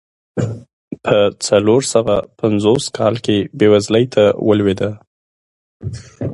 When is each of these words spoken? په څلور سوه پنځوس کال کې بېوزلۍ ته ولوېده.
په 1.05 1.17
څلور 1.47 1.81
سوه 1.93 2.15
پنځوس 2.39 2.83
کال 2.97 3.15
کې 3.25 3.37
بېوزلۍ 3.57 4.05
ته 4.15 4.23
ولوېده. 4.47 4.91